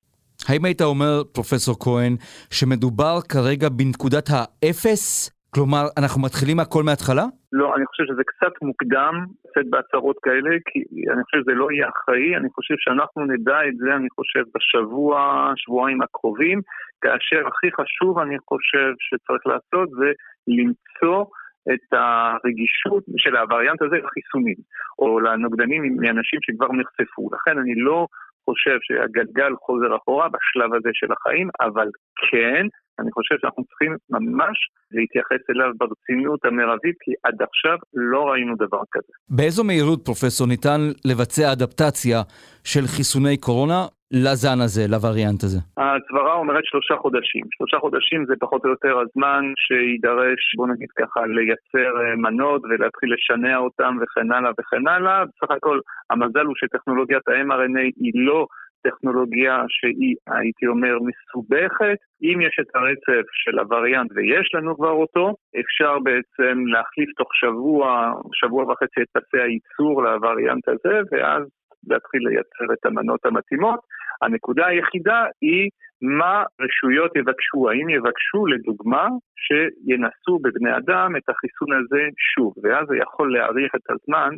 האם 0.48 0.64
היית 0.64 0.82
אומר, 0.82 1.22
פרופסור 1.32 1.74
כהן, 1.80 2.16
שמדובר 2.50 3.20
כרגע 3.28 3.68
בנקודת 3.68 4.28
האפס 4.30 5.39
כלומר, 5.54 5.84
אנחנו 5.98 6.22
מתחילים 6.22 6.58
הכל 6.60 6.82
מההתחלה? 6.82 7.24
לא, 7.52 7.76
אני 7.76 7.86
חושב 7.86 8.04
שזה 8.08 8.22
קצת 8.30 8.54
מוקדם 8.62 9.14
לצאת 9.44 9.70
בהצהרות 9.70 10.16
כאלה, 10.22 10.50
כי 10.66 10.78
אני 11.12 11.22
חושב 11.24 11.38
שזה 11.42 11.54
לא 11.60 11.66
יהיה 11.70 11.88
אחראי, 11.88 12.36
אני 12.36 12.48
חושב 12.56 12.74
שאנחנו 12.78 13.24
נדע 13.24 13.58
את 13.68 13.76
זה, 13.76 13.90
אני 13.96 14.10
חושב, 14.16 14.44
בשבוע, 14.54 15.16
שבועיים 15.56 16.02
הקרובים, 16.02 16.58
כאשר 17.02 17.40
הכי 17.48 17.68
חשוב, 17.78 18.18
אני 18.18 18.38
חושב, 18.48 18.90
שצריך 19.06 19.42
לעשות 19.46 19.88
זה 20.00 20.10
למצוא 20.58 21.24
את 21.72 21.86
הרגישות 21.92 23.04
של 23.16 23.36
הווריאנט 23.36 23.82
הזה 23.82 23.96
לחיסונים, 24.04 24.58
או 24.98 25.20
לנוגדנים 25.20 25.82
מאנשים 26.00 26.38
שכבר 26.42 26.68
נחשפו. 26.80 27.30
לכן 27.34 27.58
אני 27.58 27.74
לא 27.76 28.06
חושב 28.46 28.78
שהגלגל 28.86 29.52
חוזר 29.64 29.96
אחורה 29.96 30.26
בשלב 30.28 30.70
הזה 30.74 30.90
של 30.92 31.10
החיים, 31.12 31.48
אבל 31.60 31.88
כן, 32.30 32.64
אני 33.00 33.10
חושב 33.16 33.34
שאנחנו 33.40 33.64
צריכים 33.64 33.92
ממש 34.10 34.58
להתייחס 34.96 35.42
אליו 35.50 35.70
ברצינות 35.78 36.40
המרבית, 36.44 36.96
כי 37.04 37.12
עד 37.24 37.36
עכשיו 37.48 37.76
לא 37.94 38.20
ראינו 38.30 38.54
דבר 38.56 38.82
כזה. 38.92 39.12
באיזו 39.28 39.64
מהירות, 39.64 40.04
פרופסור, 40.04 40.46
ניתן 40.46 40.80
לבצע 41.04 41.52
אדפטציה 41.52 42.22
של 42.64 42.84
חיסוני 42.86 43.36
קורונה 43.36 43.86
לזן 44.12 44.60
הזה, 44.64 44.82
לווריאנט 44.92 45.42
הזה? 45.42 45.58
הסברה 45.76 46.34
אומרת 46.34 46.64
שלושה 46.64 46.96
חודשים. 47.02 47.44
שלושה 47.56 47.78
חודשים 47.78 48.24
זה 48.26 48.34
פחות 48.40 48.64
או 48.64 48.70
יותר 48.70 48.94
הזמן 49.04 49.42
שיידרש, 49.56 50.42
בוא 50.56 50.68
נגיד 50.72 50.90
ככה, 50.98 51.20
לייצר 51.26 51.92
אה, 52.00 52.16
מנות 52.16 52.62
ולהתחיל 52.64 53.08
לשנע 53.14 53.56
אותם 53.56 53.96
וכן 54.00 54.32
הלאה 54.32 54.50
וכן 54.58 54.88
הלאה. 54.88 55.24
בסך 55.24 55.50
הכל 55.50 55.78
המזל 56.10 56.44
הוא 56.46 56.54
שטכנולוגיית 56.56 57.28
ה-mRNA 57.28 57.86
היא 58.02 58.12
לא 58.14 58.46
טכנולוגיה 58.82 59.64
שהיא, 59.68 60.14
הייתי 60.26 60.66
אומר, 60.66 60.94
מסובכת. 61.08 61.98
אם 62.22 62.40
יש 62.46 62.56
את 62.60 62.70
הרצף 62.74 63.26
של 63.42 63.58
הווריאנט 63.58 64.10
ויש 64.14 64.54
לנו 64.54 64.76
כבר 64.76 64.94
אותו, 65.02 65.34
אפשר 65.60 65.98
בעצם 65.98 66.66
להחליף 66.72 67.10
תוך 67.18 67.28
שבוע, 67.34 68.12
שבוע 68.32 68.62
וחצי 68.64 69.00
את 69.02 69.08
פסי 69.16 69.40
הייצור 69.42 70.02
לווריאנט 70.02 70.68
הזה, 70.68 70.96
ואז 71.12 71.42
להתחיל 71.88 72.20
לייצר 72.28 72.74
את 72.74 72.86
המנות 72.86 73.26
המתאימות. 73.26 73.80
הנקודה 74.22 74.66
היחידה 74.66 75.24
היא 75.40 75.70
מה 76.02 76.44
רשויות 76.60 77.16
יבקשו, 77.16 77.70
האם 77.70 77.88
יבקשו 77.88 78.46
לדוגמה 78.46 79.08
שינסו 79.44 80.38
בבני 80.42 80.76
אדם 80.76 81.16
את 81.16 81.28
החיסון 81.28 81.68
הזה 81.78 82.02
שוב, 82.34 82.54
ואז 82.62 82.86
זה 82.88 82.96
יכול 82.96 83.32
להאריך 83.34 83.72
את 83.74 83.86
הזמן 83.90 84.30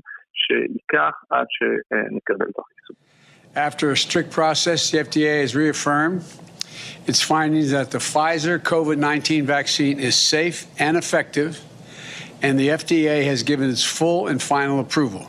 שייקח 0.43 1.15
עד 1.31 1.47
שנקבל 1.49 2.47
את 2.51 2.59
החיסון. 2.59 2.97
After 3.55 3.91
a 3.91 3.97
strict 3.97 4.31
process, 4.31 4.91
the 4.91 4.99
FDA 5.09 5.43
has 5.43 5.55
reaffirmed 5.55 6.23
its 7.07 7.21
findings 7.21 7.71
that 7.73 7.91
the 7.91 7.99
Pfizer 7.99 8.59
COVID 8.59 8.97
19 8.97 9.45
vaccine 9.45 9.99
is 9.99 10.15
safe 10.17 10.65
and 10.79 10.97
effective, 10.97 11.61
and 12.43 12.59
the 12.59 12.69
FDA 12.69 13.25
has 13.27 13.43
given 13.43 13.69
its 13.69 13.85
full 13.85 14.27
and 14.29 14.41
final 14.43 14.81
approval. 14.81 15.29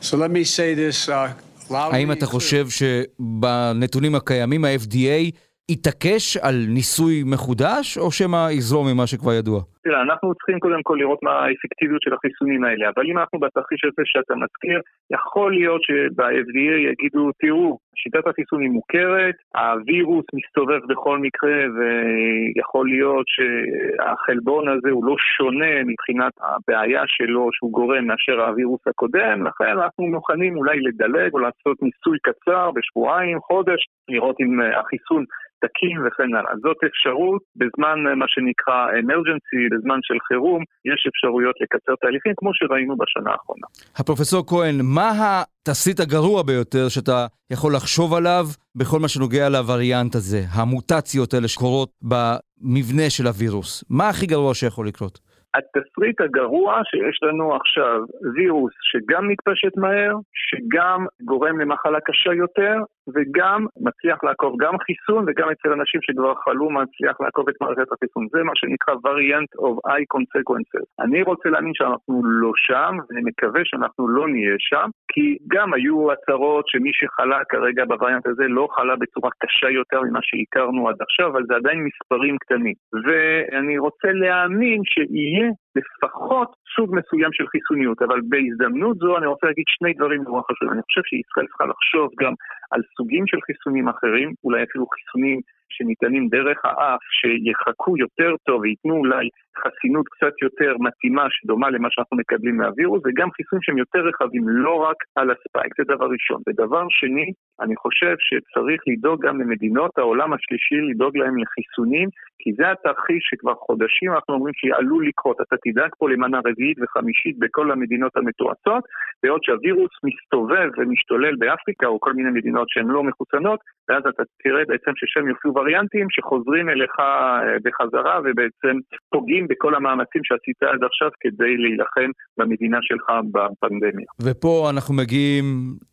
So 0.00 0.16
let 0.16 0.30
me 0.30 0.44
say 0.44 0.74
this 0.74 1.08
uh. 1.08 1.34
האם 1.70 2.12
אתה 2.12 2.26
חושב 2.26 2.66
שבנתונים 2.68 4.14
הקיימים 4.14 4.64
ה-FDA 4.64 5.30
יתעקש 5.68 6.36
על 6.36 6.66
ניסוי 6.68 7.22
מחודש, 7.26 7.98
או 7.98 8.12
שמא 8.12 8.48
יזרום 8.50 8.86
ממה 8.88 9.06
שכבר 9.06 9.32
ידוע? 9.32 9.62
תראה, 9.82 10.02
אנחנו 10.02 10.34
צריכים 10.34 10.58
קודם 10.58 10.82
כל 10.82 10.96
לראות 11.00 11.22
מה 11.22 11.32
האפקטיביות 11.32 12.02
של 12.02 12.14
החיסונים 12.14 12.64
האלה, 12.64 12.88
אבל 12.88 13.04
אם 13.06 13.18
אנחנו 13.18 13.38
בתרחיש 13.38 13.84
הזה 13.84 14.02
שאתה 14.04 14.34
מזכיר, 14.34 14.80
יכול 15.10 15.52
להיות 15.52 15.82
שב-FDA 15.82 16.76
יגידו, 16.90 17.30
תראו, 17.40 17.78
שיטת 17.96 18.26
החיסון 18.26 18.62
היא 18.62 18.70
מוכרת, 18.70 19.34
הווירוס 19.56 20.24
מסתובב 20.34 20.80
בכל 20.88 21.18
מקרה, 21.18 21.58
ויכול 21.76 22.88
להיות 22.88 23.26
שהחלבון 23.28 24.68
הזה 24.68 24.90
הוא 24.90 25.04
לא 25.04 25.14
שונה 25.36 25.84
מבחינת 25.84 26.32
הבעיה 26.40 27.02
שלו 27.06 27.48
שהוא 27.52 27.72
גורם 27.72 28.04
מאשר 28.06 28.40
הווירוס 28.40 28.80
הקודם, 28.86 29.46
לכן 29.46 29.64
אנחנו 29.64 30.06
מוכנים 30.06 30.56
אולי 30.56 30.80
לדלג 30.80 31.32
או 31.34 31.38
לעשות 31.38 31.82
ניסוי 31.82 32.18
קצר 32.22 32.70
בשבועיים, 32.70 33.40
חודש, 33.40 33.80
לראות 34.08 34.36
אם 34.40 34.60
החיסון 34.60 35.24
תקין 35.60 36.06
וכן 36.06 36.34
הלאה. 36.34 36.56
זאת 36.62 36.76
אפשרות 36.86 37.42
בזמן 37.56 37.98
מה 38.16 38.24
שנקרא 38.28 38.86
emergency, 39.02 39.60
בזמן 39.72 39.98
של 40.02 40.14
חירום, 40.28 40.62
יש 40.84 41.06
אפשרויות 41.08 41.56
לקצר 41.60 41.92
תהליכים 42.00 42.32
כמו 42.36 42.50
שראינו 42.54 42.96
בשנה 42.96 43.30
האחרונה. 43.30 43.66
הפרופסור 43.96 44.46
כהן, 44.46 44.80
מה 44.82 45.10
התסריט 45.18 46.00
הגרוע 46.00 46.42
ביותר 46.42 46.88
שאתה 46.88 47.26
יכול 47.50 47.74
לחשוב 47.74 48.14
עליו 48.14 48.46
בכל 48.74 48.98
מה 48.98 49.08
שנוגע 49.08 49.48
לווריאנט 49.48 50.14
הזה, 50.14 50.42
המוטציות 50.50 51.34
האלה 51.34 51.48
שקורות 51.48 51.90
במבנה 52.02 53.10
של 53.10 53.26
הווירוס? 53.26 53.84
מה 53.90 54.08
הכי 54.08 54.26
גרוע 54.26 54.54
שיכול 54.54 54.88
לקרות? 54.88 55.27
התסריט 55.54 56.20
הגרוע 56.20 56.80
שיש 56.84 57.18
לנו 57.22 57.56
עכשיו, 57.56 58.00
וירוס 58.34 58.72
שגם 58.82 59.28
מתפשט 59.28 59.76
מהר, 59.76 60.14
שגם 60.32 61.06
גורם 61.22 61.60
למחלה 61.60 62.00
קשה 62.00 62.32
יותר, 62.34 62.76
וגם 63.14 63.66
מצליח 63.80 64.24
לעקוב 64.24 64.56
גם 64.58 64.74
חיסון 64.78 65.24
וגם 65.26 65.48
אצל 65.50 65.72
אנשים 65.72 66.00
שכבר 66.02 66.34
חלו 66.44 66.70
מצליח 66.70 67.20
לעקוב 67.20 67.48
את 67.48 67.54
מערכת 67.60 67.92
החיסון. 67.92 68.26
זה 68.32 68.42
מה 68.42 68.52
שנקרא 68.54 68.94
variant 68.94 69.50
of 69.66 69.74
eye 69.90 70.06
consequences. 70.14 70.86
אני 71.00 71.22
רוצה 71.22 71.48
להאמין 71.48 71.74
שאנחנו 71.74 72.22
לא 72.24 72.52
שם, 72.56 72.96
ואני 73.08 73.22
מקווה 73.24 73.60
שאנחנו 73.64 74.08
לא 74.08 74.28
נהיה 74.28 74.56
שם, 74.58 74.88
כי 75.12 75.36
גם 75.48 75.74
היו 75.74 76.12
הצהרות 76.12 76.64
שמי 76.68 76.90
שחלה 76.94 77.38
כרגע 77.48 77.84
בווריאנט 77.84 78.26
הזה 78.26 78.44
לא 78.48 78.68
חלה 78.76 78.96
בצורה 78.96 79.30
קשה 79.42 79.70
יותר 79.70 80.00
ממה 80.02 80.18
שהכרנו 80.22 80.88
עד 80.88 80.96
עכשיו, 81.00 81.26
אבל 81.32 81.42
זה 81.48 81.54
עדיין 81.56 81.78
מספרים 81.88 82.38
קטנים. 82.38 82.74
ואני 83.04 83.78
רוצה 83.78 84.08
להאמין 84.12 84.80
שיהיה 84.84 85.48
לפחות 85.78 86.50
סוג 86.76 86.88
מסוים 86.98 87.32
של 87.32 87.46
חיסוניות, 87.46 88.02
אבל 88.02 88.20
בהזדמנות 88.28 88.96
זו 88.96 89.18
אני 89.18 89.26
רוצה 89.26 89.46
להגיד 89.46 89.64
שני 89.68 89.92
דברים 89.92 90.22
נורא 90.22 90.42
חשובים. 90.46 90.72
אני 90.72 90.82
חושב 90.82 91.04
שישראל 91.04 91.46
צריכה 91.46 91.64
לחשוב 91.72 92.08
גם 92.22 92.32
על 92.70 92.80
סוגים 92.96 93.26
של 93.26 93.40
חיסונים 93.46 93.88
אחרים, 93.88 94.32
אולי 94.44 94.62
אפילו 94.62 94.86
חיסונים 94.86 95.40
שניתנים 95.70 96.28
דרך 96.28 96.58
האף, 96.64 97.00
שיחכו 97.18 97.98
יותר 97.98 98.30
טוב 98.46 98.60
וייתנו 98.60 98.94
אולי 98.96 99.28
חסינות 99.62 100.06
קצת 100.08 100.34
יותר 100.42 100.72
מתאימה, 100.86 101.26
שדומה 101.30 101.70
למה 101.70 101.88
שאנחנו 101.90 102.16
מקבלים 102.16 102.56
מהווירוס, 102.56 103.02
וגם 103.06 103.28
חיסונים 103.30 103.62
שהם 103.62 103.78
יותר 103.78 103.98
רחבים, 104.08 104.48
לא 104.48 104.74
רק 104.74 104.96
על 105.16 105.30
הספייק, 105.30 105.72
זה 105.78 105.84
דבר 105.94 106.06
ראשון. 106.14 106.40
ודבר 106.46 106.84
שני, 106.88 107.32
אני 107.60 107.76
חושב 107.76 108.14
שצריך 108.18 108.82
לדאוג 108.86 109.26
גם 109.26 109.40
למדינות 109.40 109.98
העולם 109.98 110.32
השלישי, 110.32 110.80
לדאוג 110.90 111.16
להם 111.16 111.36
לחיסונים, 111.38 112.08
כי 112.38 112.52
זה 112.58 112.70
התרחיש 112.70 113.22
שכבר 113.30 113.54
חודשים 113.54 114.12
אנחנו 114.12 114.34
אומרים 114.34 114.54
שעלול 114.56 115.06
לקרות. 115.08 115.36
אתה 115.40 115.56
תדאג 115.64 115.90
פה 115.98 116.10
למנה 116.10 116.38
רביעית 116.46 116.78
וחמישית 116.80 117.38
בכל 117.38 117.70
המדינות 117.70 118.16
המתועצות, 118.16 118.84
בעוד 119.22 119.40
שהווירוס 119.42 119.90
מסתובב 120.04 120.68
ומשתולל 120.78 121.36
באפריקה 121.36 121.86
או 121.86 122.00
כל 122.00 122.12
מיני 122.12 122.30
מדינות 122.30 122.68
שהן 122.68 122.86
לא 122.86 123.02
מחוסנות, 123.04 123.60
ואז 123.88 124.02
אתה 124.08 124.22
תראה 124.42 124.62
בעצם 124.68 124.92
ששם 124.96 125.28
יופיעו 125.28 125.54
וריאנטים 125.54 126.06
שחוזרים 126.10 126.68
אליך 126.68 126.94
אה, 127.00 127.56
בחזרה 127.64 128.18
ובעצם 128.24 128.78
פוגעים 129.10 129.46
בכל 129.48 129.74
המאמצים 129.74 130.22
שעשית 130.24 130.62
עד 130.62 130.84
עכשיו 130.84 131.10
כדי 131.20 131.56
להילחם 131.56 132.10
במדינה 132.38 132.78
שלך 132.82 133.06
בפנדמיה. 133.32 134.06
ופה 134.22 134.70
אנחנו 134.70 134.94
מגיעים 134.94 135.44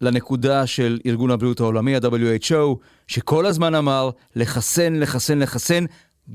לנקודה 0.01 0.67
של 0.67 0.97
ארגון 1.05 1.31
הבריאות 1.31 1.59
העולמי, 1.59 1.95
ה-WHO, 1.95 2.75
שכל 3.07 3.45
הזמן 3.45 3.75
אמר 3.75 4.09
לחסן, 4.35 4.93
לחסן, 5.01 5.39
לחסן, 5.39 5.83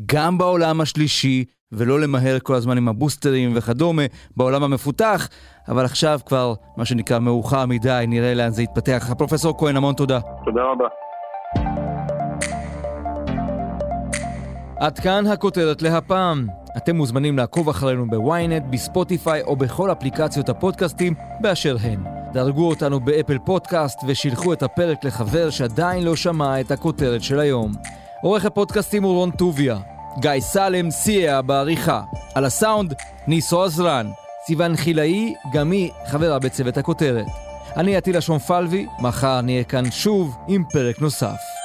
גם 0.06 0.38
בעולם 0.38 0.80
השלישי, 0.80 1.44
ולא 1.72 2.00
למהר 2.00 2.38
כל 2.42 2.54
הזמן 2.54 2.76
עם 2.76 2.88
הבוסטרים 2.88 3.50
וכדומה 3.56 4.02
בעולם 4.36 4.62
המפותח, 4.62 5.28
אבל 5.68 5.84
עכשיו 5.84 6.18
כבר, 6.26 6.52
מה 6.76 6.84
שנקרא, 6.84 7.18
מאוחר 7.18 7.66
מדי, 7.66 8.04
נראה 8.08 8.34
לאן 8.34 8.50
זה 8.50 8.62
יתפתח. 8.62 9.14
פרופסור 9.18 9.58
כהן, 9.58 9.76
המון 9.76 9.94
תודה. 9.94 10.18
תודה 10.44 10.62
רבה. 10.62 10.88
עד 14.80 14.98
כאן 14.98 15.26
הכותרת 15.26 15.82
להפעם. 15.82 16.46
אתם 16.76 16.96
מוזמנים 16.96 17.38
לעקוב 17.38 17.68
אחרינו 17.68 18.10
בוויינט, 18.10 18.62
בספוטיפיי 18.70 19.42
או 19.42 19.56
בכל 19.56 19.92
אפליקציות 19.92 20.48
הפודקאסטים 20.48 21.14
באשר 21.40 21.76
הן. 21.80 22.04
דרגו 22.32 22.68
אותנו 22.68 23.00
באפל 23.00 23.38
פודקאסט 23.38 23.98
ושילחו 24.06 24.52
את 24.52 24.62
הפרק 24.62 25.04
לחבר 25.04 25.50
שעדיין 25.50 26.02
לא 26.02 26.16
שמע 26.16 26.60
את 26.60 26.70
הכותרת 26.70 27.22
של 27.22 27.40
היום. 27.40 27.72
עורך 28.22 28.44
הפודקאסטים 28.44 29.02
הוא 29.02 29.12
רון 29.12 29.30
טוביה. 29.30 29.78
גיא 30.20 30.40
סלם 30.40 30.90
סייע 30.90 31.40
בעריכה. 31.40 32.02
על 32.34 32.44
הסאונד, 32.44 32.94
ניסו 33.26 33.64
עזרן. 33.64 34.10
סיון 34.46 34.76
חילאי, 34.76 35.34
גם 35.52 35.70
היא 35.70 35.90
חברה 36.06 36.38
בצוות 36.38 36.78
הכותרת. 36.78 37.26
אני 37.76 37.96
עטילה 37.96 38.20
שומפלבי, 38.20 38.86
מחר 38.98 39.40
נהיה 39.40 39.64
כאן 39.64 39.90
שוב 39.90 40.36
עם 40.48 40.64
פרק 40.72 41.00
נוסף. 41.00 41.59